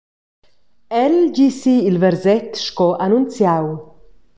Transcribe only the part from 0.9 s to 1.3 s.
El